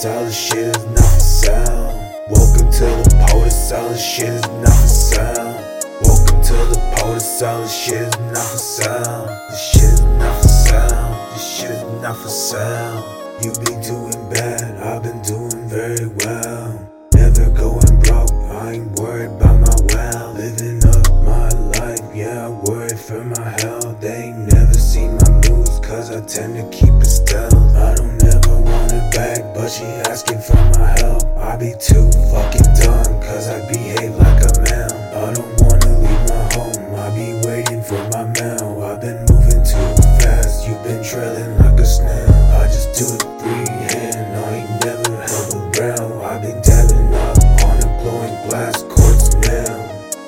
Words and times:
solid 0.00 0.32
shit 0.32 0.74
is 0.74 0.86
not 0.86 1.20
sale. 1.20 1.92
Welcome 2.30 2.72
to 2.72 2.86
the 3.04 3.26
POTUS, 3.28 3.52
solid 3.68 3.98
shit 3.98 4.30
is 4.30 4.48
not 4.64 4.88
sale. 4.88 5.52
Welcome 6.00 6.40
to 6.40 6.56
the 6.72 6.80
POTUS, 6.96 7.20
solid 7.20 7.68
shit 7.68 8.08
is 8.08 8.18
not 8.32 8.56
sale. 8.56 9.26
This 9.50 9.60
shit 9.60 9.92
is 9.92 10.00
not 10.00 10.40
sale. 10.40 11.28
This 11.34 11.54
shit 11.54 11.70
is 11.72 12.02
not 12.02 12.16
for 12.16 12.30
sale. 12.30 13.04
You 13.42 13.52
be 13.60 13.76
doing 13.84 14.30
bad, 14.30 14.80
I've 14.80 15.02
been 15.02 15.20
doing 15.20 15.68
very 15.68 16.06
well. 16.24 16.88
Never 17.12 17.50
going 17.50 18.00
broke, 18.00 18.32
I 18.56 18.72
ain't 18.72 18.98
worried 18.98 19.32
about 19.32 19.60
my 19.60 19.76
well. 19.92 20.32
Living 20.32 20.80
up 20.96 21.12
my 21.28 21.50
life, 21.76 22.00
yeah, 22.14 22.46
I 22.46 22.48
worry 22.48 22.96
for 22.96 23.22
my 23.22 23.48
health. 23.60 24.00
They 24.00 24.32
ain't 24.32 24.50
never 24.50 24.72
seen 24.72 25.16
my 25.16 25.30
moves, 25.46 25.78
cause 25.80 26.10
I 26.10 26.24
tend 26.24 26.56
to 26.56 26.64
keep 26.74 26.88
it 26.88 27.04
stealth. 27.04 27.76
She 29.70 29.84
asking 30.10 30.40
for 30.40 30.56
my 30.74 30.88
help. 30.98 31.22
I 31.36 31.56
be 31.56 31.72
too 31.78 32.10
fucking 32.34 32.74
dumb, 32.74 33.22
cause 33.22 33.46
I 33.48 33.64
behave 33.70 34.16
like 34.16 34.42
a 34.42 34.60
man. 34.66 34.90
I 35.14 35.32
don't 35.32 35.54
wanna 35.62 35.98
leave 36.02 36.24
my 36.26 36.44
home, 36.54 36.94
I 36.98 37.10
be 37.14 37.46
waiting 37.46 37.80
for 37.80 38.02
my 38.10 38.24
mail. 38.24 38.82
I've 38.82 39.00
been 39.00 39.24
moving 39.30 39.62
too 39.62 39.86
fast, 40.18 40.66
you've 40.66 40.82
been 40.82 41.04
trailing 41.04 41.56
like 41.58 41.78
a 41.78 41.86
snail. 41.86 42.34
I 42.58 42.66
just 42.66 42.98
do 42.98 43.14
it 43.14 43.22
freehand, 43.38 44.36
I 44.36 44.56
ain't 44.58 44.84
never 44.84 45.14
held 45.22 45.54
a 45.54 45.80
rail. 45.80 46.20
I 46.22 46.38
be 46.38 46.52
dabbing 46.66 47.14
up 47.14 47.38
on 47.62 47.78
a 47.78 48.02
glowing 48.02 48.48
glass 48.48 48.82
quartz 48.90 49.34
nail. 49.46 49.78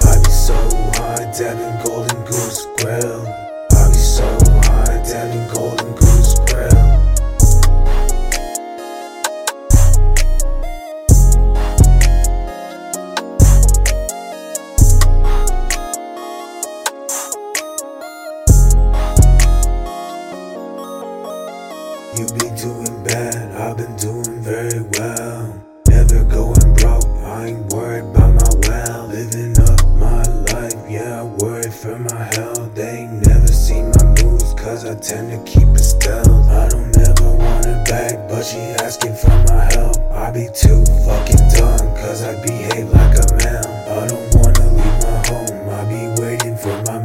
I 0.00 0.16
be 0.16 0.30
so 0.30 0.56
high, 0.96 1.30
dabbing 1.36 1.84
golden 1.84 2.24
goose 2.24 2.66
grill. 2.78 3.45
You 22.14 22.24
be 22.38 22.48
doing 22.56 23.04
bad, 23.04 23.52
I've 23.56 23.76
been 23.76 23.94
doing 23.96 24.40
very 24.40 24.80
well. 24.96 25.62
Never 25.88 26.24
going 26.24 26.74
broke, 26.74 27.04
I 27.24 27.46
ain't 27.48 27.72
worried 27.72 28.04
about 28.04 28.32
my 28.32 28.68
well. 28.68 29.06
Living 29.08 29.58
up 29.58 29.84
my 29.98 30.22
life, 30.52 30.76
yeah, 30.88 31.20
I 31.20 31.24
worry 31.24 31.70
for 31.70 31.98
my 31.98 32.22
health. 32.32 32.74
They 32.74 33.00
ain't 33.00 33.26
never 33.26 33.48
seen 33.48 33.90
my 33.90 34.04
moves, 34.22 34.54
cause 34.54 34.86
I 34.86 34.94
tend 34.94 35.30
to 35.32 35.50
keep 35.50 35.68
it 35.68 35.78
stealth. 35.80 36.48
I 36.48 36.68
don't 36.68 36.96
ever 36.96 37.34
want 37.36 37.66
her 37.66 37.84
back, 37.84 38.28
but 38.30 38.44
she 38.44 38.58
asking 38.80 39.16
for 39.16 39.36
my 39.52 39.64
help. 39.74 39.98
I 40.12 40.30
be 40.30 40.46
too 40.54 40.86
fucking 41.04 41.48
dumb, 41.58 41.84
cause 42.00 42.22
I 42.22 42.40
behave 42.40 42.88
like 42.88 43.18
a 43.18 43.26
man. 43.36 43.66
I 43.90 44.06
don't 44.06 44.34
wanna 44.36 44.66
leave 44.72 44.98
my 45.02 45.18
home, 45.28 45.68
I 45.68 45.84
be 45.84 46.22
waiting 46.22 46.56
for 46.56 46.80
my 46.86 46.95